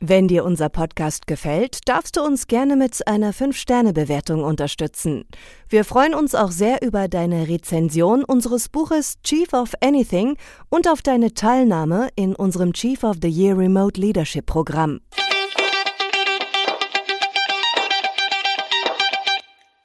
[0.00, 5.24] Wenn dir unser Podcast gefällt, darfst du uns gerne mit einer 5-Sterne-Bewertung unterstützen.
[5.68, 10.36] Wir freuen uns auch sehr über deine Rezension unseres Buches Chief of Anything
[10.68, 15.00] und auf deine Teilnahme in unserem Chief of the Year Remote Leadership Programm.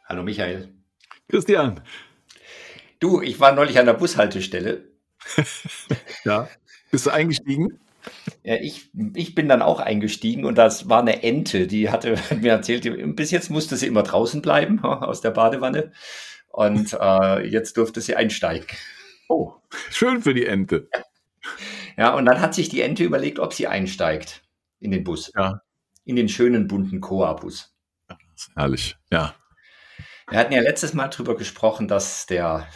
[0.07, 0.69] Hallo Michael.
[1.27, 1.81] Christian.
[2.99, 4.83] Du, ich war neulich an der Bushaltestelle.
[6.23, 6.47] ja.
[6.91, 7.79] Bist du eingestiegen?
[8.43, 12.51] Ja, ich, ich bin dann auch eingestiegen und das war eine Ente, die hatte mir
[12.51, 15.93] erzählt, bis jetzt musste sie immer draußen bleiben aus der Badewanne
[16.49, 18.67] und äh, jetzt durfte sie einsteigen.
[19.29, 19.53] Oh,
[19.89, 20.89] schön für die Ente.
[21.97, 24.43] Ja, und dann hat sich die Ente überlegt, ob sie einsteigt
[24.79, 25.31] in den Bus.
[25.35, 25.61] Ja.
[26.03, 27.73] In den schönen bunten Coa-Bus.
[28.55, 29.35] Herrlich, ja.
[30.27, 32.67] Wir hatten ja letztes Mal darüber gesprochen, dass der,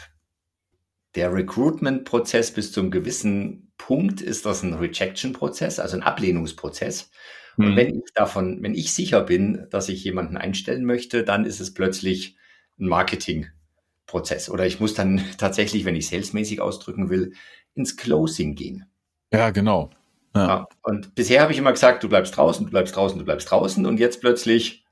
[1.14, 7.10] der Recruitment-Prozess bis zum gewissen Punkt ist das ein Rejection-Prozess, also ein Ablehnungsprozess.
[7.56, 7.64] Mhm.
[7.64, 11.60] Und wenn ich davon, wenn ich sicher bin, dass ich jemanden einstellen möchte, dann ist
[11.60, 12.36] es plötzlich
[12.78, 14.50] ein Marketing-Prozess.
[14.50, 17.32] Oder ich muss dann tatsächlich, wenn ich salesmäßig ausdrücken will,
[17.74, 18.84] ins Closing gehen.
[19.32, 19.90] Ja, genau.
[20.34, 20.46] Ja.
[20.46, 23.50] Ja, und bisher habe ich immer gesagt, du bleibst draußen, du bleibst draußen, du bleibst
[23.50, 23.86] draußen.
[23.86, 24.84] Und jetzt plötzlich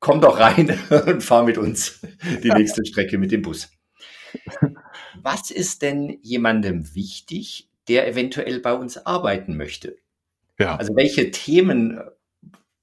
[0.00, 2.00] komm doch rein und fahr mit uns
[2.42, 3.70] die nächste Strecke mit dem Bus.
[5.20, 9.96] Was ist denn jemandem wichtig, der eventuell bei uns arbeiten möchte.
[10.58, 10.76] Ja.
[10.76, 12.02] Also welche Themen äh,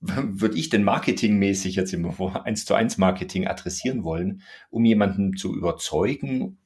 [0.01, 5.55] würde ich denn marketingmäßig jetzt im 1 zu 1 Marketing adressieren wollen, um jemanden zu
[5.55, 6.57] überzeugen,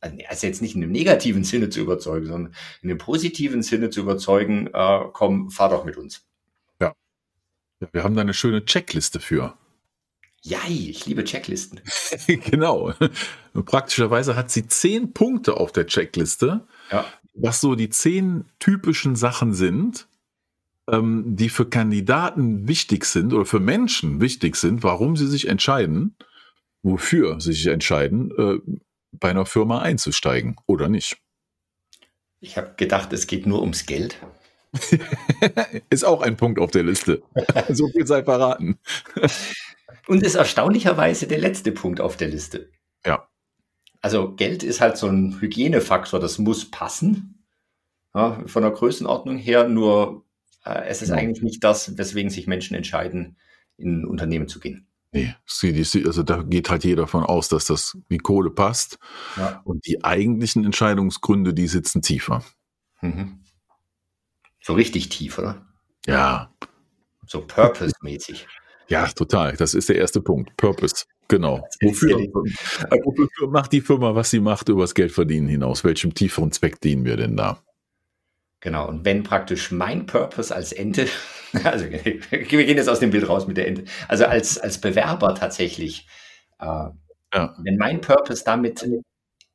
[0.00, 4.00] also jetzt nicht in einem negativen Sinne zu überzeugen, sondern in einem positiven Sinne zu
[4.00, 6.26] überzeugen, äh, komm, fahr doch mit uns.
[6.80, 6.94] Ja.
[7.80, 7.88] ja.
[7.92, 9.54] Wir haben da eine schöne Checkliste für.
[10.42, 11.80] Ja, ich liebe Checklisten.
[12.26, 12.92] genau.
[13.64, 17.04] Praktischerweise hat sie zehn Punkte auf der Checkliste, ja
[17.40, 20.08] was so die zehn typischen Sachen sind,
[20.90, 26.16] ähm, die für Kandidaten wichtig sind oder für Menschen wichtig sind, warum sie sich entscheiden,
[26.82, 28.78] wofür sie sich entscheiden, äh,
[29.12, 31.18] bei einer Firma einzusteigen oder nicht.
[32.40, 34.18] Ich habe gedacht, es geht nur ums Geld.
[35.90, 37.22] ist auch ein Punkt auf der Liste.
[37.70, 38.78] so viel sei verraten.
[40.06, 42.70] Und ist erstaunlicherweise der letzte Punkt auf der Liste.
[43.04, 43.28] Ja.
[44.00, 47.44] Also Geld ist halt so ein Hygienefaktor, das muss passen.
[48.14, 50.24] Ja, von der Größenordnung her, nur
[50.64, 51.16] äh, es ist ja.
[51.16, 53.36] eigentlich nicht das, weswegen sich Menschen entscheiden,
[53.76, 54.86] in ein Unternehmen zu gehen.
[55.12, 55.34] Nee,
[56.04, 58.98] also da geht halt jeder davon aus, dass das wie Kohle passt.
[59.36, 59.62] Ja.
[59.64, 62.44] Und die eigentlichen Entscheidungsgründe, die sitzen tiefer.
[63.00, 63.40] Mhm.
[64.60, 65.66] So richtig tief, oder?
[66.06, 66.52] Ja.
[67.26, 68.46] So purpose-mäßig.
[68.88, 69.56] Ja, total.
[69.56, 70.54] Das ist der erste Punkt.
[70.56, 71.06] Purpose.
[71.28, 71.68] Genau.
[71.82, 72.16] Wofür,
[73.04, 75.84] wofür macht die Firma, was sie macht, übers Geld verdienen hinaus?
[75.84, 77.62] Welchem tieferen Zweck dienen wir denn da?
[78.60, 78.88] Genau.
[78.88, 81.06] Und wenn praktisch mein Purpose als Ente,
[81.64, 85.34] also wir gehen jetzt aus dem Bild raus mit der Ente, also als, als Bewerber
[85.34, 86.08] tatsächlich,
[86.58, 87.54] äh, ja.
[87.58, 88.88] wenn mein Purpose damit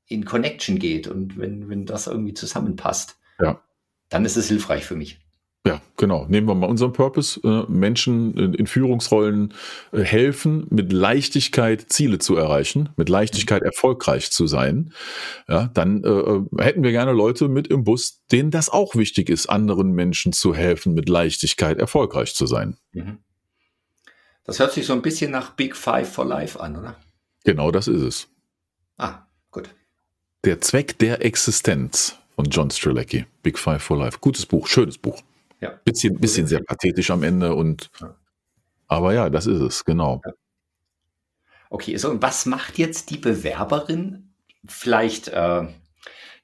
[0.07, 3.61] in Connection geht und wenn, wenn das irgendwie zusammenpasst, ja.
[4.09, 5.19] dann ist es hilfreich für mich.
[5.65, 6.25] Ja, genau.
[6.27, 7.39] Nehmen wir mal unseren Purpose.
[7.41, 9.53] Äh, Menschen in Führungsrollen
[9.93, 13.67] äh, helfen, mit Leichtigkeit Ziele zu erreichen, mit Leichtigkeit mhm.
[13.67, 14.91] erfolgreich zu sein.
[15.47, 19.29] Ja, dann äh, äh, hätten wir gerne Leute mit im Bus, denen das auch wichtig
[19.29, 22.75] ist, anderen Menschen zu helfen, mit Leichtigkeit erfolgreich zu sein.
[22.91, 23.19] Mhm.
[24.43, 26.97] Das hört sich so ein bisschen nach Big Five for Life an, oder?
[27.45, 28.27] Genau das ist es.
[28.97, 29.69] Ah, gut.
[30.43, 33.25] Der Zweck der Existenz von John Strelacki.
[33.43, 34.17] Big Five for Life.
[34.19, 35.21] Gutes Buch, schönes Buch.
[35.63, 35.79] Ja.
[35.85, 37.89] Bisschen, bisschen sehr pathetisch am Ende und
[38.87, 40.21] aber ja, das ist es, genau.
[41.69, 44.33] Okay, so was macht jetzt die Bewerberin
[44.65, 45.67] vielleicht äh,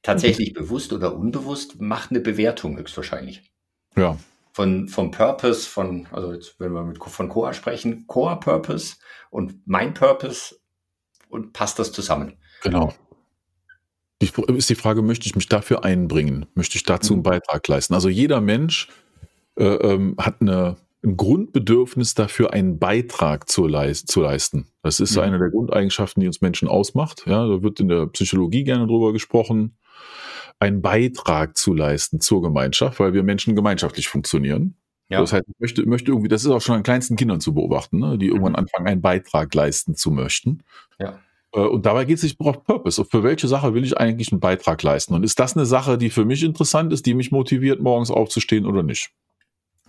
[0.02, 0.62] tatsächlich mhm.
[0.62, 3.52] bewusst oder unbewusst, macht eine Bewertung höchstwahrscheinlich.
[3.98, 4.18] Ja.
[4.54, 8.96] Von, vom Purpose, von, also jetzt, wenn wir mit, von Coa sprechen, Coa Purpose
[9.30, 10.56] und mein Purpose
[11.28, 12.38] und passt das zusammen.
[12.64, 12.94] Genau.
[14.22, 16.46] Die, ist die Frage, möchte ich mich dafür einbringen?
[16.56, 17.24] Möchte ich dazu einen mhm.
[17.24, 17.94] Beitrag leisten?
[17.94, 18.88] Also jeder Mensch
[19.60, 24.68] äh, ähm, hat eine, ein Grundbedürfnis dafür, einen Beitrag zu, leist, zu leisten.
[24.82, 25.24] Das ist mhm.
[25.24, 27.24] eine der Grundeigenschaften, die uns Menschen ausmacht.
[27.28, 29.78] Ja, da wird in der Psychologie gerne drüber gesprochen,
[30.60, 34.76] einen Beitrag zu leisten zur Gemeinschaft, weil wir Menschen gemeinschaftlich funktionieren.
[35.10, 35.22] Ja.
[35.22, 38.00] Das heißt, ich möchte, möchte irgendwie, das ist auch schon an kleinsten Kindern zu beobachten,
[38.00, 38.60] ne, die irgendwann mhm.
[38.60, 40.64] anfangen, einen Beitrag leisten zu möchten.
[41.00, 41.20] Ja.
[41.54, 43.04] Äh, und dabei geht es sich auf Purpose.
[43.06, 45.16] Für welche Sache will ich eigentlich einen Beitrag leisten?
[45.16, 48.66] Und ist das eine Sache, die für mich interessant ist, die mich motiviert, morgens aufzustehen
[48.66, 49.12] oder nicht?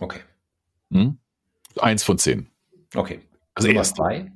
[0.01, 0.19] Okay.
[0.91, 1.17] Hm?
[1.79, 2.47] Eins von zehn.
[2.95, 3.21] Okay.
[3.55, 3.95] Also Nummer erst.
[3.95, 4.31] zwei.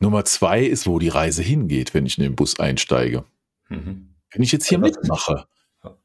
[0.00, 3.24] Nummer zwei ist, wo die Reise hingeht, wenn ich in den Bus einsteige.
[3.68, 4.08] Mhm.
[4.30, 5.46] Wenn ich jetzt hier Also mitmache,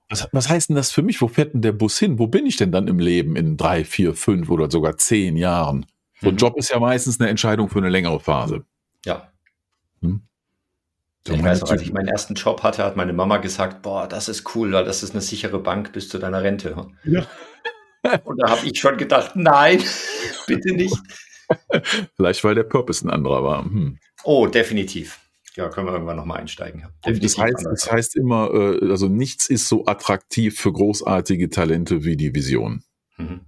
[0.09, 1.21] was, was heißt denn das für mich?
[1.21, 2.19] Wo fährt denn der Bus hin?
[2.19, 5.85] Wo bin ich denn dann im Leben in drei, vier, fünf oder sogar zehn Jahren?
[6.21, 6.37] So ein Mhm.
[6.39, 8.65] Job ist ja meistens eine Entscheidung für eine längere Phase.
[9.05, 9.31] Ja.
[10.01, 10.21] Hm?
[11.29, 14.29] Ich weiß noch, als ich meinen ersten Job hatte, hat meine Mama gesagt, boah, das
[14.29, 16.87] ist cool, weil das ist eine sichere Bank bis zu deiner Rente.
[17.03, 17.25] Ja.
[18.23, 19.83] Und da habe ich schon gedacht, nein,
[20.47, 20.95] bitte nicht.
[22.15, 23.63] Vielleicht, weil der Purpose ein anderer war.
[23.63, 23.97] Hm.
[24.23, 25.19] Oh, definitiv.
[25.55, 26.85] Ja, können wir irgendwann nochmal einsteigen.
[27.01, 32.15] das heißt, das heißt immer, äh, also nichts ist so attraktiv für großartige Talente wie
[32.15, 32.83] die Vision.
[33.17, 33.41] Mhm.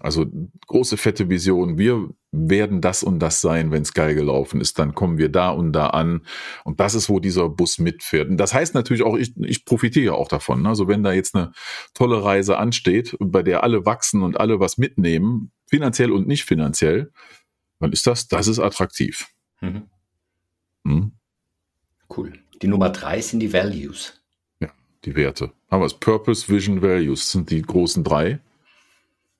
[0.00, 0.26] Also
[0.66, 1.76] große, fette Vision.
[1.76, 4.78] Wir werden das und das sein, wenn es geil gelaufen ist.
[4.78, 6.26] Dann kommen wir da und da an.
[6.64, 8.28] Und das ist, wo dieser Bus mitfährt.
[8.28, 10.62] Und das heißt natürlich auch, ich, ich profitiere auch davon.
[10.62, 10.70] ne?
[10.70, 11.52] Also wenn da jetzt eine
[11.94, 17.12] tolle Reise ansteht, bei der alle wachsen und alle was mitnehmen, finanziell und nicht finanziell,
[17.80, 19.28] dann ist das, das ist attraktiv.
[19.60, 19.82] Mhm.
[20.86, 21.12] Hm?
[22.16, 22.32] Cool.
[22.62, 24.22] Die Nummer drei sind die Values.
[25.04, 25.52] Die Werte.
[25.70, 25.94] Haben wir es.
[25.94, 28.40] Purpose, Vision, Values sind die großen drei.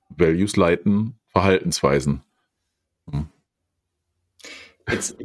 [0.09, 2.21] Values leiten Verhaltensweisen.
[4.89, 5.17] Jetzt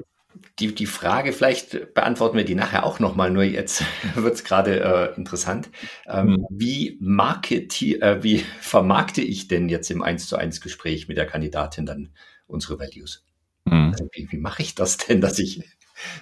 [0.59, 3.83] die, die Frage, vielleicht beantworten wir die nachher auch nochmal, nur jetzt
[4.15, 5.69] wird es gerade äh, interessant.
[6.07, 6.47] Ähm, Mhm.
[6.51, 11.27] wie, marketi äh, wie vermarkte ich denn jetzt im 1 zu 1 Gespräch mit der
[11.27, 12.11] Kandidatin dann
[12.47, 13.25] unsere Values?
[13.69, 13.91] Hm.
[13.93, 15.63] Also wie, wie mache ich das denn, dass ich,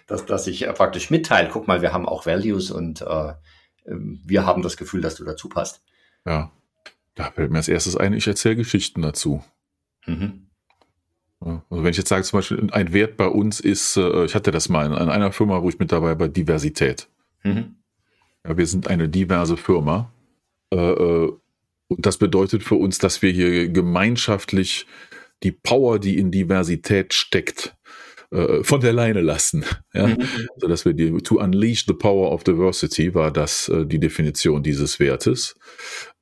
[0.06, 3.34] dass, dass ich äh, praktisch mitteile, guck mal, wir haben auch Values und äh,
[3.86, 5.82] ähm, wir haben das Gefühl, dass du dazu passt.
[6.24, 6.50] Ja.
[7.14, 9.42] Da fällt mir als erstes ein, ich erzähle Geschichten dazu.
[10.04, 10.45] Mhm.
[11.40, 14.50] Also wenn ich jetzt sage, zum Beispiel, ein Wert bei uns ist, äh, ich hatte
[14.50, 17.08] das mal in einer Firma, wo ich mit dabei war, Diversität.
[17.42, 17.76] Mhm.
[18.46, 20.10] Ja, wir sind eine diverse Firma.
[20.72, 21.32] Äh, äh,
[21.88, 24.86] und das bedeutet für uns, dass wir hier gemeinschaftlich
[25.42, 27.76] die Power, die in Diversität steckt,
[28.30, 29.64] äh, von der Leine lassen.
[29.94, 30.06] Ja?
[30.06, 30.16] Mhm.
[30.54, 34.62] Also, dass wir die, to unleash the power of diversity war das äh, die Definition
[34.62, 35.56] dieses Wertes.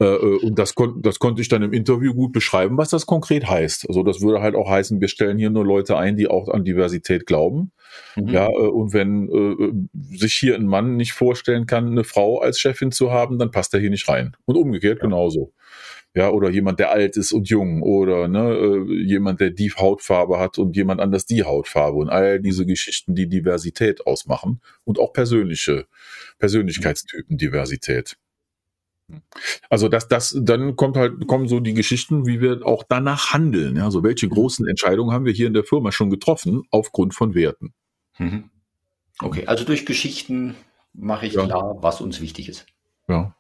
[0.01, 3.07] Äh, äh, und das, kon das konnte ich dann im Interview gut beschreiben, was das
[3.07, 3.89] konkret heißt.
[3.89, 6.65] Also das würde halt auch heißen, wir stellen hier nur Leute ein, die auch an
[6.65, 7.73] Diversität glauben.
[8.17, 8.29] Mhm.
[8.29, 12.59] Ja, äh, und wenn äh, sich hier ein Mann nicht vorstellen kann, eine Frau als
[12.59, 14.37] Chefin zu haben, dann passt er hier nicht rein.
[14.45, 15.53] Und umgekehrt genauso.
[16.17, 20.39] Ja, oder jemand, der alt ist und jung, oder ne, äh, jemand, der die Hautfarbe
[20.39, 25.13] hat und jemand anders die Hautfarbe und all diese Geschichten, die Diversität ausmachen und auch
[25.13, 25.87] persönliche
[26.39, 28.17] Persönlichkeitstypen Diversität.
[29.69, 33.77] Also das, das, dann kommt halt, kommen so die Geschichten, wie wir auch danach handeln.
[33.77, 37.35] Ja, also welche großen Entscheidungen haben wir hier in der Firma schon getroffen aufgrund von
[37.35, 37.75] Werten?
[38.19, 38.51] Mhm.
[39.21, 40.55] Okay, also durch Geschichten
[40.93, 41.45] mache ich Ja.
[41.45, 42.67] klar, was uns wichtig ist.
[43.09, 43.37] Ja.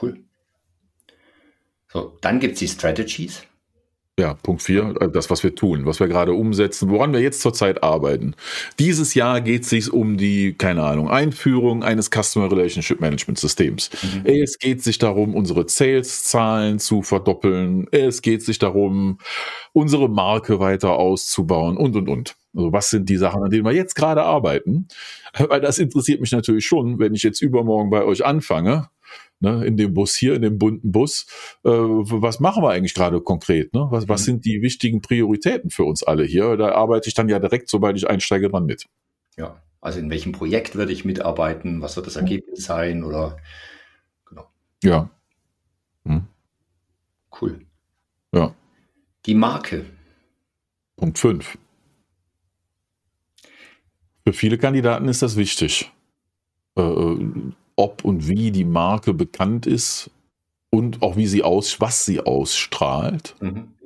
[0.00, 0.25] Cool.
[1.96, 3.42] So, dann gibt es die Strategies.
[4.18, 7.40] Ja, Punkt vier, äh, das, was wir tun, was wir gerade umsetzen, woran wir jetzt
[7.40, 8.34] zurzeit arbeiten.
[8.78, 13.88] Dieses Jahr geht es sich um die, keine Ahnung, Einführung eines Customer Relationship Management Systems.
[14.02, 14.26] Mhm.
[14.26, 17.88] Es geht sich darum, unsere Sales-Zahlen zu verdoppeln.
[17.92, 19.18] Es geht sich darum,
[19.72, 22.36] unsere Marke weiter auszubauen und, und, und.
[22.54, 24.88] Also was sind die Sachen, an denen wir jetzt gerade arbeiten?
[25.38, 28.90] Weil das interessiert mich natürlich schon, wenn ich jetzt übermorgen bei euch anfange,
[29.40, 31.26] ne, in dem Bus hier, in dem bunten Bus.
[31.64, 33.72] Äh, was machen wir eigentlich gerade konkret?
[33.74, 33.86] Ne?
[33.90, 34.24] Was, was Mhm.
[34.24, 36.56] sind die wichtigen Prioritäten für uns alle hier?
[36.56, 38.86] Da arbeite ich dann ja direkt, sobald ich einsteige, dran mit.
[39.36, 41.82] Ja, also in welchem Projekt würde ich mitarbeiten?
[41.82, 43.04] Was wird das Ergebnis sein?
[43.04, 43.36] Oder
[44.28, 44.46] genau,
[44.82, 45.10] Ja.
[46.04, 46.26] Hm.
[47.40, 47.60] cool.
[48.32, 48.54] Ja.
[49.26, 49.84] Die Marke.
[50.96, 51.58] Punkt 5.
[54.24, 55.90] Für viele Kandidaten ist das wichtig.
[56.76, 57.30] Äh, äh,
[57.76, 60.10] ob und wie die Marke bekannt ist
[60.70, 63.36] und auch wie sie aus, was sie ausstrahlt.
[63.40, 63.76] Mhm.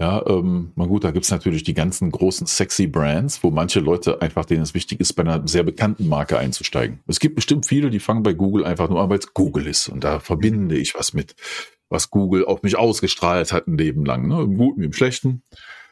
[0.00, 4.22] Ja, ähm, na gut, da gibt's natürlich die ganzen großen sexy Brands, wo manche Leute
[4.22, 7.00] einfach, denen es wichtig ist, bei einer sehr bekannten Marke einzusteigen.
[7.08, 9.88] Es gibt bestimmt viele, die fangen bei Google einfach nur an, weil es Google ist.
[9.88, 11.34] Und da verbinde ich was mit,
[11.88, 14.28] was Google auf mich ausgestrahlt hat ein Leben lang.
[14.28, 14.40] Ne?
[14.40, 15.42] Im Guten wie im Schlechten.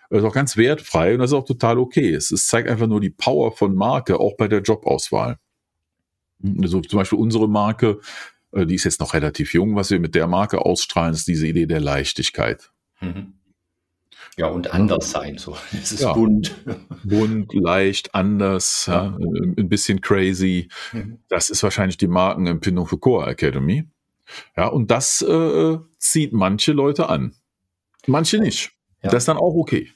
[0.09, 2.15] Das ist auch ganz wertfrei und das ist auch total okay.
[2.15, 5.39] Es, es zeigt einfach nur die Power von Marke, auch bei der Jobauswahl.
[6.63, 8.01] Also zum Beispiel unsere Marke,
[8.53, 11.47] äh, die ist jetzt noch relativ jung, was wir mit der Marke ausstrahlen, ist diese
[11.47, 12.71] Idee der Leichtigkeit.
[13.01, 13.35] Mhm.
[14.39, 15.39] Ja, und anders sein.
[15.39, 15.57] So.
[15.73, 16.13] Es ist Ja.
[16.13, 16.55] bunt.
[17.05, 19.17] bunt, leicht, anders, ja.
[19.19, 20.69] ein bisschen crazy.
[20.93, 21.21] Mhm.
[21.29, 23.85] Das ist wahrscheinlich die Markenempfindung für Core Academy.
[24.57, 27.35] Ja, und das äh, zieht manche Leute an.
[28.07, 28.73] Manche nicht.
[29.03, 29.11] Ja.
[29.11, 29.91] Das ist dann auch okay.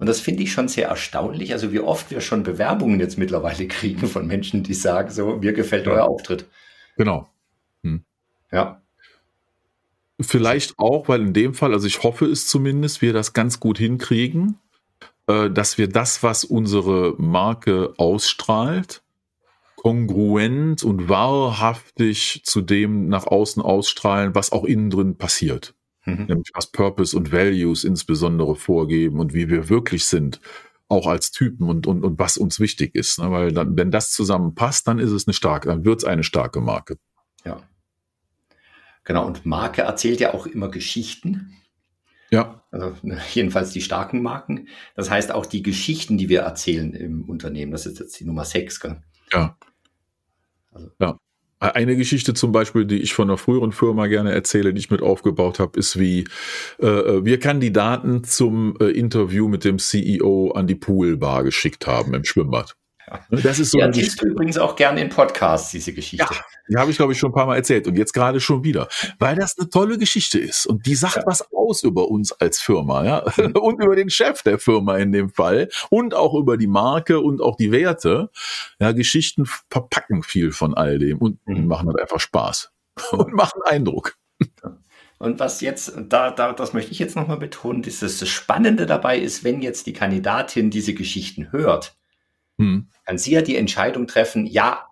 [0.00, 1.52] Und das finde ich schon sehr erstaunlich.
[1.52, 5.52] Also wie oft wir schon Bewerbungen jetzt mittlerweile kriegen von Menschen, die sagen so, mir
[5.52, 5.92] gefällt Ja.
[5.92, 6.46] euer Auftritt.
[6.96, 7.28] Genau.
[8.52, 8.82] Ja.
[10.20, 13.78] Vielleicht auch, weil in dem Fall, also ich hoffe es zumindest, wir das ganz gut
[13.78, 14.58] hinkriegen,
[15.26, 19.02] äh, dass wir das, was unsere Marke ausstrahlt,
[19.76, 25.74] kongruent und wahrhaftig zu dem nach außen ausstrahlen, was auch innen drin passiert.
[26.04, 26.24] Mhm.
[26.26, 30.40] Nämlich was Purpose und Values insbesondere vorgeben und wie wir wirklich sind,
[30.88, 33.18] auch als Typen und, und, und was uns wichtig ist.
[33.18, 33.30] Ne?
[33.30, 36.60] Weil dann, wenn das zusammenpasst, dann ist es eine starke, dann wird es eine starke
[36.60, 36.98] Marke.
[37.44, 37.62] Ja.
[39.04, 41.56] Genau, und Marke erzählt ja auch immer Geschichten.
[42.30, 42.64] Ja.
[42.70, 44.68] Also ne, jedenfalls die starken Marken.
[44.94, 47.72] Das heißt auch die Geschichten, die wir erzählen im Unternehmen.
[47.72, 48.80] Das ist jetzt die Nummer 6.
[48.80, 49.02] Gell?
[49.32, 49.56] Ja.
[50.72, 50.90] Also.
[51.00, 51.18] Ja.
[51.60, 55.02] Eine Geschichte zum Beispiel, die ich von einer früheren Firma gerne erzähle, die ich mit
[55.02, 56.24] aufgebaut habe, ist wie
[56.80, 62.14] äh, äh wir Kandidaten zum äh, Interview mit dem CEO an die Poolbar geschickt haben
[62.14, 62.76] im Schwimmbad.
[63.30, 63.78] Das ist so.
[63.78, 66.26] Ja, erzählst du übrigens auch gerne in Podcasts, diese Geschichte.
[66.30, 68.64] Ja, die habe ich, glaube ich, schon ein paar Mal erzählt und jetzt gerade schon
[68.64, 68.88] wieder.
[69.18, 71.22] Weil das eine tolle Geschichte ist und die sagt ja.
[71.26, 73.18] was aus über uns als Firma, ja.
[73.60, 77.40] Und über den Chef der Firma in dem Fall und auch über die Marke und
[77.40, 78.30] auch die Werte.
[78.78, 81.66] Ja, Geschichten verpacken viel von all dem und mhm.
[81.66, 82.72] machen halt einfach Spaß
[83.12, 84.16] und machen Eindruck.
[85.18, 88.86] Und was jetzt, da, da, das möchte ich jetzt nochmal betonen, ist, dass das Spannende
[88.86, 91.99] dabei ist, wenn jetzt die Kandidatin diese Geschichten hört,
[92.60, 92.88] hm.
[93.06, 94.86] Kann sie ja die Entscheidung treffen, ja,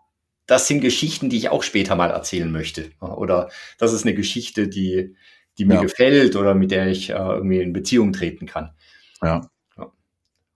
[0.47, 2.91] das sind Geschichten, die ich auch später mal erzählen möchte.
[3.01, 5.15] Oder das ist eine Geschichte, die,
[5.59, 5.83] die mir ja.
[5.83, 8.71] gefällt oder mit der ich äh, irgendwie in Beziehung treten kann.
[9.23, 9.51] Ja.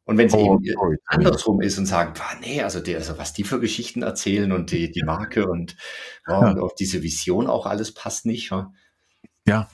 [0.04, 0.96] Und wenn sie oh, eben sorry.
[1.06, 4.72] andersrum ist und sagt, ah, nee, also, die, also was die für Geschichten erzählen und
[4.72, 5.76] die, die Marke und,
[6.26, 6.50] oh, ja.
[6.50, 8.50] und auch diese Vision auch alles passt nicht.
[8.50, 8.72] Ja.
[9.46, 9.68] ja.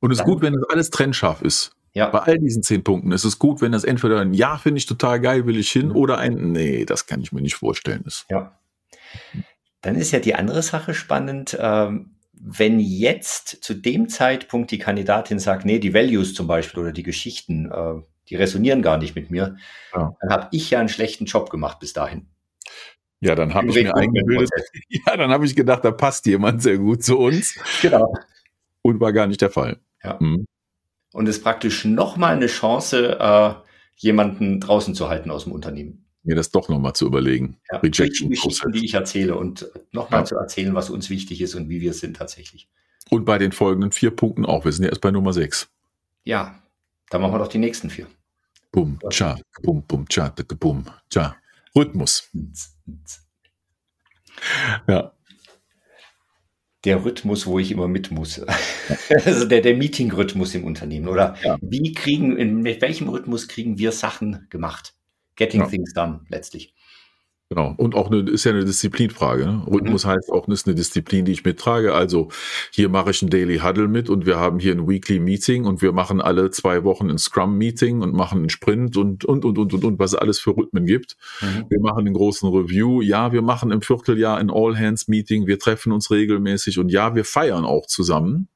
[0.00, 1.76] Und es ist gut, wenn es alles trennscharf ist.
[1.94, 2.08] Ja.
[2.08, 4.86] Bei all diesen zehn Punkten ist es gut, wenn das entweder ein Ja finde ich
[4.86, 5.96] total geil, will ich hin, mhm.
[5.96, 8.24] oder ein Nee, das kann ich mir nicht vorstellen ist.
[8.30, 8.58] Ja.
[9.82, 15.38] Dann ist ja die andere Sache spannend, ähm, wenn jetzt zu dem Zeitpunkt die Kandidatin
[15.38, 19.30] sagt, nee, die Values zum Beispiel oder die Geschichten, äh, die resonieren gar nicht mit
[19.30, 19.56] mir,
[19.94, 20.16] ja.
[20.20, 22.26] dann habe ich ja einen schlechten Job gemacht bis dahin.
[23.20, 24.50] Ja, dann habe ich mir eingebildet.
[24.88, 27.54] Ja, dann habe ich gedacht, da passt jemand sehr gut zu uns.
[27.80, 28.12] Genau.
[28.82, 29.78] Und war gar nicht der Fall.
[30.02, 30.16] Ja.
[30.20, 30.46] Mhm
[31.12, 33.54] und ist praktisch nochmal eine Chance, äh,
[33.96, 36.04] jemanden draußen zu halten aus dem Unternehmen.
[36.24, 37.58] Mir das doch nochmal zu überlegen.
[37.70, 40.24] Ja, Rejection die Geschichten, die ich erzähle und nochmal ja.
[40.24, 42.68] zu erzählen, was uns wichtig ist und wie wir sind tatsächlich.
[43.10, 44.64] Und bei den folgenden vier Punkten auch.
[44.64, 45.68] Wir sind ja erst bei Nummer sechs.
[46.24, 46.62] Ja,
[47.10, 48.06] dann machen wir doch die nächsten vier.
[48.70, 51.36] Bum, tja, bum, bum, tja, bum, tja.
[51.74, 52.30] Rhythmus.
[54.86, 55.12] Ja
[56.84, 58.40] der Rhythmus, wo ich immer mit muss.
[59.24, 61.08] also der, der Meeting-Rhythmus im Unternehmen.
[61.08, 61.56] Oder ja.
[61.60, 64.94] wie kriegen, in, mit welchem Rhythmus kriegen wir Sachen gemacht?
[65.36, 65.68] Getting ja.
[65.68, 66.74] things done, letztlich.
[67.52, 67.74] Genau.
[67.76, 69.44] Und auch eine, ist ja eine Disziplinfrage.
[69.44, 69.62] Ne?
[69.66, 70.08] Rhythmus mhm.
[70.08, 71.92] heißt auch, ist eine Disziplin, die ich mittrage.
[71.92, 72.28] Also
[72.70, 75.82] hier mache ich ein Daily Huddle mit und wir haben hier ein Weekly Meeting und
[75.82, 79.58] wir machen alle zwei Wochen ein Scrum Meeting und machen einen Sprint und, und, und,
[79.58, 81.18] und, und, und was es alles für Rhythmen gibt.
[81.42, 81.66] Mhm.
[81.68, 83.02] Wir machen einen großen Review.
[83.02, 85.46] Ja, wir machen im Vierteljahr ein All Hands Meeting.
[85.46, 88.48] Wir treffen uns regelmäßig und ja, wir feiern auch zusammen.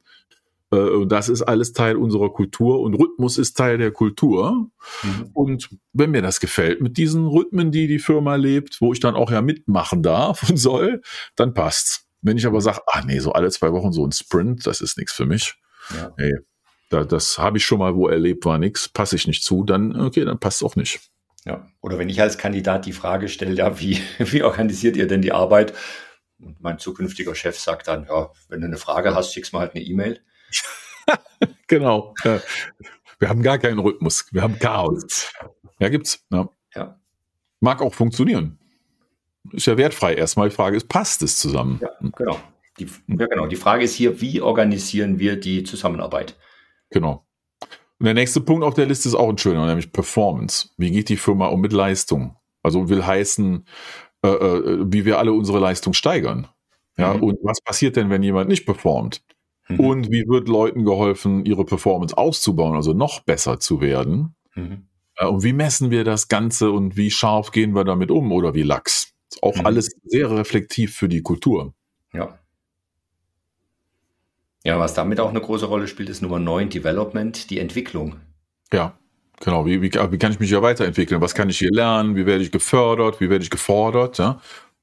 [0.73, 4.69] Äh, das ist alles Teil unserer Kultur und Rhythmus ist Teil der Kultur.
[5.03, 5.31] Mhm.
[5.33, 9.15] Und wenn mir das gefällt mit diesen Rhythmen, die die Firma lebt, wo ich dann
[9.15, 11.03] auch ja mitmachen darf und soll,
[11.37, 12.07] dann passt's.
[12.23, 14.99] Wenn ich aber sage, ach nee, so alle zwei Wochen so ein Sprint, das ist
[14.99, 15.55] nichts für mich.
[15.95, 16.13] Ja.
[16.19, 16.33] Nee,
[16.89, 20.01] da, das habe ich schon mal wo erlebt, war nichts, passe ich nicht zu, dann
[20.01, 21.01] okay, dann passt auch nicht.
[21.45, 21.69] Ja.
[21.81, 25.33] Oder wenn ich als Kandidat die Frage stelle, ja, wie, wie organisiert ihr denn die
[25.33, 25.73] Arbeit?
[26.39, 29.75] Und mein zukünftiger Chef sagt dann, ja, wenn du eine Frage hast, schickst mal halt
[29.75, 30.21] eine E-Mail.
[31.67, 32.15] genau.
[33.19, 34.27] Wir haben gar keinen Rhythmus.
[34.33, 35.33] Wir haben Chaos.
[35.79, 36.25] Ja, gibt's.
[36.31, 36.49] Ja.
[36.75, 36.99] ja.
[37.61, 38.59] Mag auch funktionieren.
[39.53, 40.15] Ist ja wertfrei.
[40.15, 41.81] Erstmal die Frage ist, passt es zusammen?
[41.83, 42.41] Ja, genau.
[42.79, 43.47] Die, ja, genau.
[43.47, 46.37] Die Frage ist hier, wie organisieren wir die Zusammenarbeit?
[46.91, 47.25] Genau.
[47.99, 50.71] Und der nächste Punkt auf der Liste ist auch ein schöner, nämlich Performance.
[50.77, 52.37] Wie geht die Firma um mit Leistung?
[52.63, 53.67] Also will heißen,
[54.23, 56.49] äh, äh, wie wir alle unsere Leistung steigern.
[56.99, 57.23] Ja, mhm.
[57.23, 59.23] und was passiert denn, wenn jemand nicht performt?
[59.69, 59.81] Mhm.
[59.81, 64.35] Und wie wird Leuten geholfen, ihre Performance auszubauen, also noch besser zu werden?
[64.55, 64.87] Mhm.
[65.21, 68.63] Und wie messen wir das Ganze und wie scharf gehen wir damit um oder wie
[68.63, 69.13] lax?
[69.43, 69.67] Auch mhm.
[69.67, 71.75] alles sehr reflektiv für die Kultur.
[72.13, 72.39] Ja.
[74.65, 78.17] Ja, was damit auch eine große Rolle spielt, ist Nummer 9, Development, die Entwicklung.
[78.73, 78.99] Ja,
[79.41, 79.65] genau.
[79.65, 81.21] Wie, wie, wie kann ich mich hier weiterentwickeln?
[81.21, 82.17] Was kann ich hier lernen?
[82.17, 83.21] Wie werde ich gefördert?
[83.21, 84.19] Wie werde ich gefordert?
[84.19, 84.41] Ja?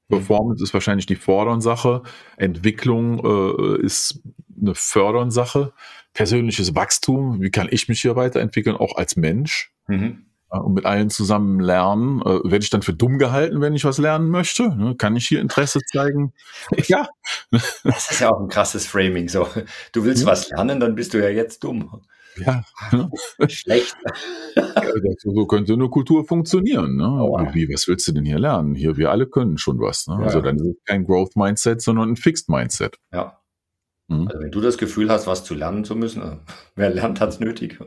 [0.08, 0.16] Mhm.
[0.16, 2.02] Performance ist wahrscheinlich die fordern Sache.
[2.36, 4.22] Entwicklung äh, ist
[4.64, 5.72] eine fördern Sache.
[6.12, 9.72] Persönliches Wachstum, wie kann ich mich hier weiterentwickeln, auch als Mensch.
[9.86, 10.24] Mhm.
[10.48, 12.20] und mit allen zusammen lernen.
[12.22, 14.74] Äh, werde ich dann für dumm gehalten, wenn ich was lernen möchte?
[14.74, 14.94] Ne?
[14.96, 16.32] Kann ich hier Interesse zeigen?
[16.86, 17.08] ja.
[17.50, 19.28] Das ist ja auch ein krasses Framing.
[19.28, 19.48] So,
[19.92, 20.28] du willst ja.
[20.28, 22.00] was lernen, dann bist du ja jetzt dumm.
[22.36, 22.64] Ja.
[22.92, 23.10] Ne?
[23.48, 23.94] Schlecht.
[25.18, 26.96] so könnte eine Kultur funktionieren.
[26.96, 27.08] Ne?
[27.08, 28.74] Oh, Wie, was willst du denn hier lernen?
[28.74, 30.06] Hier, wir alle können schon was.
[30.06, 30.16] Ne?
[30.18, 30.24] Ja.
[30.24, 32.98] Also dann ist es kein Growth Mindset, sondern ein Fixed Mindset.
[33.12, 33.40] Ja.
[34.08, 34.28] Mhm.
[34.28, 36.40] Also wenn du das Gefühl hast, was zu lernen zu müssen,
[36.76, 37.78] wer lernt, hat es nötig.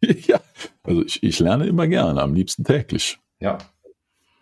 [0.02, 0.40] ja,
[0.82, 3.18] also ich, ich lerne immer gerne, am liebsten täglich.
[3.40, 3.58] Ja.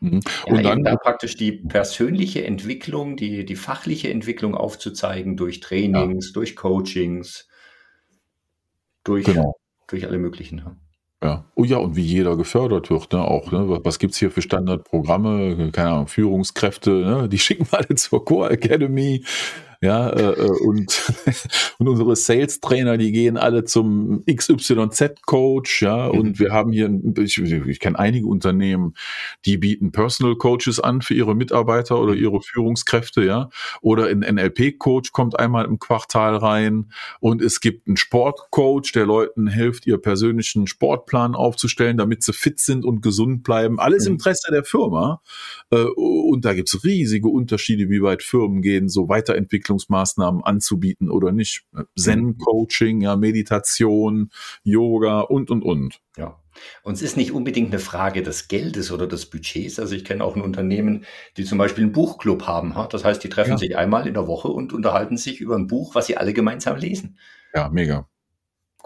[0.01, 0.21] Mhm.
[0.47, 6.27] Und ja, dann, dann praktisch die persönliche Entwicklung, die, die fachliche Entwicklung aufzuzeigen durch Trainings,
[6.27, 6.33] ja.
[6.35, 7.49] durch Coachings,
[9.03, 9.55] durch, genau.
[9.87, 10.59] durch alle möglichen.
[10.59, 10.77] Ja.
[11.25, 11.47] Ja.
[11.55, 13.25] Oh ja, und wie jeder gefördert wird, ne?
[13.25, 13.81] Auch, ne?
[13.83, 15.71] Was gibt es hier für Standardprogramme?
[15.73, 17.29] Keine Ahnung, Führungskräfte, ne?
[17.31, 19.25] Die schicken wir alle zur Core Academy
[19.85, 21.13] ja, äh, äh und,
[21.79, 26.19] und unsere Sales-Trainer, die gehen alle zum XYZ-Coach, ja, mhm.
[26.19, 28.95] und wir haben hier, ich, ich kenne einige Unternehmen,
[29.45, 33.51] die bieten Personal Coaches an für ihre Mitarbeiter oder ihre Führungskräfte, ja,
[33.83, 39.47] oder ein NLP-Coach kommt einmal im Quartal rein und es gibt einen Sportcoach, der Leuten
[39.49, 43.79] hilft, ihr persönlichen Sportplan aufzustellen, damit sie fit sind und gesund bleiben.
[43.79, 44.17] Alles im mhm.
[44.17, 45.21] Interesse der Firma.
[45.71, 51.33] Äh, und da gibt's riesige Unterschiede, wie weit Firmen gehen, so Weiterentwicklung Entwicklungsmaßnahmen anzubieten oder
[51.33, 51.65] nicht.
[51.99, 54.31] Zen-Coaching, ja, Meditation,
[54.63, 56.01] Yoga und, und, und.
[56.17, 56.41] Ja.
[56.85, 59.81] Und es ist nicht unbedingt eine Frage des Geldes oder des Budgets.
[59.81, 61.05] Also ich kenne auch ein Unternehmen,
[61.37, 62.75] die zum Beispiel einen Buchclub haben.
[62.91, 63.59] Das heißt, die treffen ja.
[63.59, 66.77] sich einmal in der Woche und unterhalten sich über ein Buch, was sie alle gemeinsam
[66.77, 67.19] lesen.
[67.55, 68.09] Ja, mega.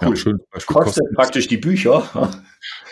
[0.00, 0.10] Cool.
[0.10, 2.08] Ja, schön, Kostet kostet praktisch die Bücher.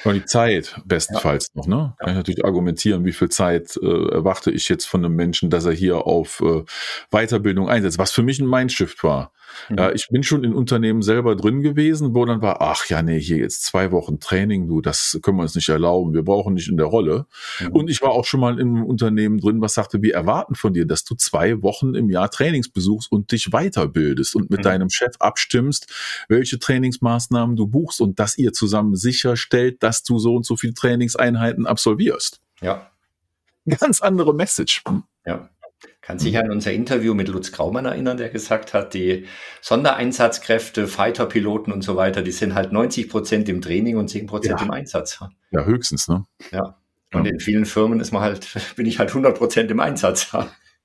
[0.05, 1.61] Und die Zeit bestenfalls ja.
[1.61, 1.95] noch, ne?
[1.99, 5.65] Kann ich natürlich argumentieren, wie viel Zeit äh, erwarte ich jetzt von einem Menschen, dass
[5.65, 6.63] er hier auf äh,
[7.11, 9.33] Weiterbildung einsetzt, was für mich ein Mindshift war.
[9.69, 9.79] Mhm.
[9.79, 13.21] Ja, ich bin schon in Unternehmen selber drin gewesen, wo dann war, ach ja, nee,
[13.21, 16.69] hier jetzt zwei Wochen Training, du, das können wir uns nicht erlauben, wir brauchen nicht
[16.69, 17.27] in der Rolle.
[17.61, 17.69] Mhm.
[17.69, 20.75] Und ich war auch schon mal in einem Unternehmen drin, was sagte, wir erwarten von
[20.75, 24.65] dir, dass du zwei Wochen im Jahr Trainings besuchst und dich weiterbildest und mit mhm.
[24.65, 25.93] deinem Chef abstimmst,
[26.29, 26.59] welche
[26.97, 31.67] Trainingsmaßnahmen du buchst und dass ihr zusammen sicherstellt, dass du so und so viele Trainingseinheiten
[31.67, 32.41] absolvierst.
[32.61, 32.91] Ja.
[33.67, 34.83] Ganz andere Message.
[35.25, 35.49] Ja.
[36.01, 39.27] Kann sich an unser Interview mit Lutz Graumann erinnern, der gesagt hat, die
[39.61, 44.61] Sondereinsatzkräfte, Fighterpiloten und so weiter, die sind halt 90 Prozent im Training und 10 Prozent
[44.61, 44.67] ja.
[44.67, 45.19] im Einsatz.
[45.51, 46.25] Ja, höchstens, ne?
[46.53, 46.77] Ja.
[47.13, 47.33] Und ja.
[47.33, 50.33] in vielen Firmen ist man halt, bin ich halt 100 Prozent im Einsatz.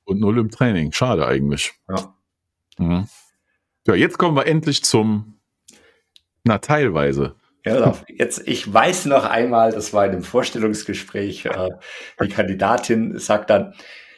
[0.06, 0.92] Und null im Training.
[0.92, 1.74] Schade eigentlich.
[1.88, 2.16] Ja.
[2.80, 3.08] Mhm.
[3.86, 5.41] Ja, jetzt kommen wir endlich zum,
[6.44, 7.36] na, teilweise.
[7.66, 11.70] Ja, jetzt, ich weiß noch einmal, das war in einem Vorstellungsgespräch, äh,
[12.24, 13.74] die Kandidatin sagt dann,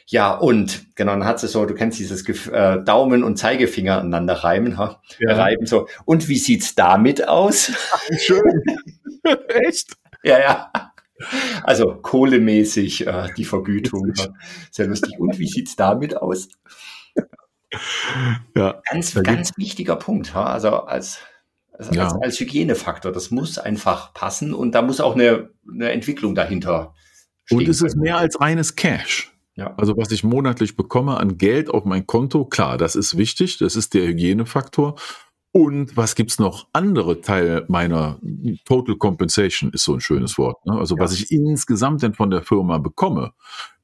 [0.08, 4.36] ja, und genau, dann hat sie so, du kennst dieses äh, Daumen und Zeigefinger aneinander
[4.36, 5.02] reiben, ha?
[5.20, 5.36] Ja.
[5.36, 5.88] reiben so.
[6.06, 7.72] Und wie sieht's damit aus?
[8.18, 8.64] Schön.
[9.48, 9.94] Echt?
[10.24, 10.72] Ja, ja.
[11.64, 14.14] Also kohlemäßig äh, die Vergütung.
[14.72, 15.20] Sehr lustig.
[15.20, 16.50] Und wie sieht's damit aus?
[18.56, 18.82] Ja.
[18.90, 20.34] Ganz, ganz wichtiger Punkt.
[20.34, 20.46] Ha?
[20.46, 21.20] Also als,
[21.74, 22.04] als, ja.
[22.04, 23.12] als, als Hygienefaktor.
[23.12, 26.94] Das muss einfach passen und da muss auch eine, eine Entwicklung dahinter
[27.46, 27.60] stehen.
[27.60, 29.32] Und es ist mehr als reines Cash.
[29.56, 29.76] Ja.
[29.78, 33.76] Also was ich monatlich bekomme an Geld auf mein Konto, klar, das ist wichtig, das
[33.76, 34.96] ist der Hygienefaktor.
[35.52, 36.68] Und was gibt's noch?
[36.74, 38.20] Andere Teil meiner
[38.66, 40.66] Total Compensation ist so ein schönes Wort.
[40.66, 40.74] Ne?
[40.74, 41.04] Also ja.
[41.04, 43.34] was ich insgesamt denn von der Firma bekomme.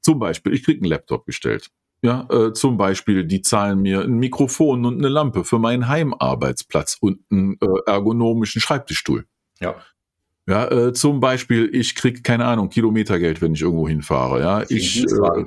[0.00, 1.70] Zum Beispiel, ich krieg einen Laptop gestellt.
[2.02, 6.96] Ja, äh, zum Beispiel, die zahlen mir ein Mikrofon und eine Lampe für meinen Heimarbeitsplatz
[7.00, 9.26] und einen äh, ergonomischen Schreibtischstuhl.
[9.60, 9.74] Ja.
[10.46, 14.40] Ja, äh, zum Beispiel, ich krieg keine Ahnung Kilometergeld, wenn ich irgendwo hinfahre.
[14.40, 15.44] Ja, ich, äh,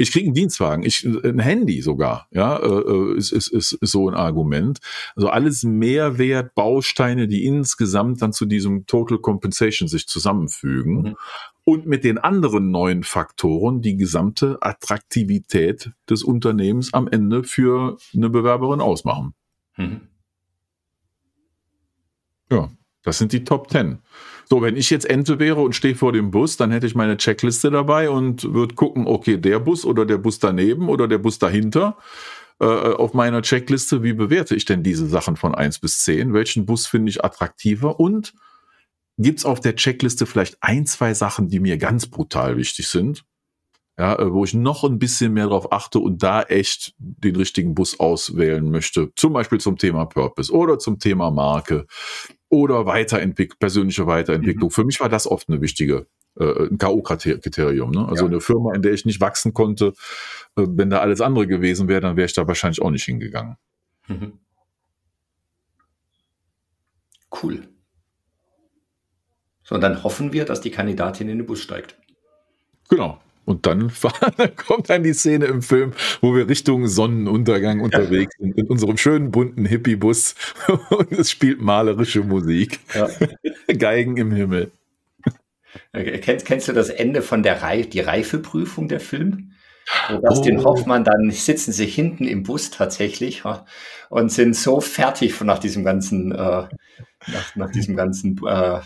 [0.00, 3.90] ich kriege einen Dienstwagen, ich, ein Handy sogar, ja, äh, äh, ist, ist, ist, ist
[3.90, 4.78] so ein Argument.
[5.14, 11.16] Also alles Mehrwert, Bausteine, die insgesamt dann zu diesem Total Compensation sich zusammenfügen mhm.
[11.64, 18.30] und mit den anderen neuen Faktoren die gesamte Attraktivität des Unternehmens am Ende für eine
[18.30, 19.34] Bewerberin ausmachen.
[19.76, 20.00] Mhm.
[22.50, 22.70] Ja,
[23.02, 23.98] das sind die Top Ten.
[24.50, 27.16] So, wenn ich jetzt Ente wäre und stehe vor dem Bus, dann hätte ich meine
[27.16, 31.38] Checkliste dabei und würde gucken, okay, der Bus oder der Bus daneben oder der Bus
[31.38, 31.96] dahinter
[32.60, 36.34] äh, auf meiner Checkliste, wie bewerte ich denn diese Sachen von eins bis zehn?
[36.34, 38.00] Welchen Bus finde ich attraktiver?
[38.00, 38.34] Und
[39.18, 43.24] gibt's auf der Checkliste vielleicht ein, zwei Sachen, die mir ganz brutal wichtig sind?
[43.96, 47.76] Ja, äh, wo ich noch ein bisschen mehr darauf achte und da echt den richtigen
[47.76, 49.12] Bus auswählen möchte.
[49.14, 51.86] Zum Beispiel zum Thema Purpose oder zum Thema Marke
[52.50, 54.68] oder Weiterentwicklung, persönliche Weiterentwicklung.
[54.68, 54.72] Mhm.
[54.72, 56.06] Für mich war das oft eine wichtige
[56.38, 57.92] äh, ein K.O.-Kriterium.
[57.92, 58.06] Ne?
[58.06, 58.30] Also ja.
[58.30, 59.94] eine Firma, in der ich nicht wachsen konnte,
[60.56, 63.56] äh, wenn da alles andere gewesen wäre, dann wäre ich da wahrscheinlich auch nicht hingegangen.
[64.08, 64.32] Mhm.
[67.42, 67.68] Cool.
[69.62, 71.96] Sondern hoffen wir, dass die Kandidatin in den Bus steigt.
[72.88, 73.20] Genau.
[73.50, 73.90] Und dann,
[74.36, 78.96] dann kommt dann die Szene im Film, wo wir Richtung Sonnenuntergang unterwegs sind, in unserem
[78.96, 80.36] schönen bunten Hippie-Bus
[80.90, 82.78] und es spielt malerische Musik.
[82.94, 83.08] Ja.
[83.76, 84.70] Geigen im Himmel.
[85.92, 89.50] Kennst, kennst du das Ende von der Reif die Reifeprüfung der Film?
[90.08, 90.64] Wo Dustin oh.
[90.66, 93.42] Hoffmann, dann sitzen sie hinten im Bus tatsächlich
[94.10, 98.80] und sind so fertig nach diesem ganzen, äh, nach, nach diesem ganzen äh,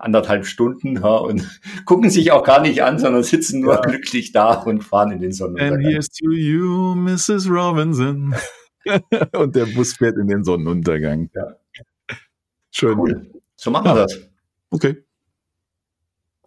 [0.00, 3.80] anderthalb Stunden ja, und gucken sich auch gar nicht an, sondern sitzen nur ja.
[3.80, 5.84] glücklich da und fahren in den Sonnenuntergang.
[5.84, 7.48] And here's to you, Mrs.
[7.48, 8.34] Robinson.
[9.36, 11.30] und der Bus fährt in den Sonnenuntergang.
[11.34, 11.56] Ja.
[12.70, 12.98] Schön.
[12.98, 13.30] Cool.
[13.56, 14.18] So machen wir das.
[14.70, 15.04] Okay.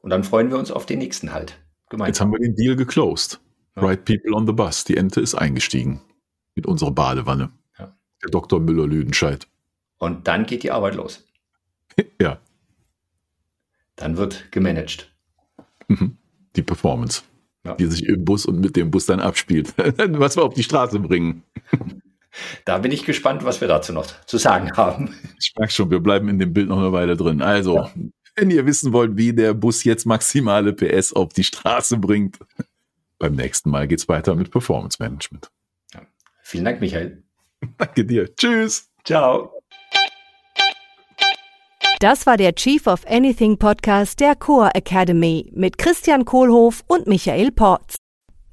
[0.01, 1.59] Und dann freuen wir uns auf den nächsten Halt.
[1.89, 2.07] Gemeinsam.
[2.07, 3.39] Jetzt haben wir den Deal geclosed.
[3.75, 4.83] Right people on the bus.
[4.83, 6.01] Die Ente ist eingestiegen.
[6.55, 7.51] Mit unserer Badewanne.
[7.77, 8.59] Der Dr.
[8.59, 9.47] Müller-Lüdenscheid.
[9.97, 11.25] Und dann geht die Arbeit los.
[12.21, 12.39] ja.
[13.95, 15.13] Dann wird gemanagt.
[15.87, 16.17] Mhm.
[16.55, 17.23] Die Performance,
[17.65, 17.75] ja.
[17.75, 20.99] die sich im Bus und mit dem Bus dann abspielt, was wir auf die Straße
[20.99, 21.43] bringen.
[22.65, 25.13] Da bin ich gespannt, was wir dazu noch zu sagen haben.
[25.37, 27.41] Ich merke schon, wir bleiben in dem Bild noch eine Weile drin.
[27.41, 27.91] Also, ja.
[28.35, 32.39] wenn ihr wissen wollt, wie der Bus jetzt maximale PS auf die Straße bringt,
[33.19, 35.51] beim nächsten Mal geht es weiter mit Performance Management.
[35.93, 36.01] Ja.
[36.41, 37.23] Vielen Dank, Michael.
[37.77, 38.33] Danke dir.
[38.35, 38.89] Tschüss.
[39.03, 39.60] Ciao.
[42.01, 47.51] Das war der Chief of Anything Podcast der Core Academy mit Christian Kohlhoff und Michael
[47.51, 47.97] Porz.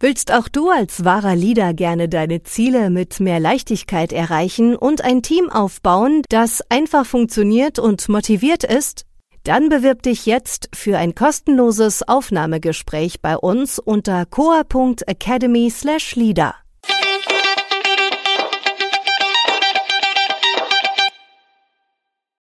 [0.01, 5.23] Willst auch du als wahrer Leader gerne deine Ziele mit mehr Leichtigkeit erreichen und ein
[5.23, 9.07] Team aufbauen, das einfach funktioniert und motiviert ist?
[9.45, 16.55] Dann bewirb dich jetzt für ein kostenloses Aufnahmegespräch bei uns unter coa.academy/leader.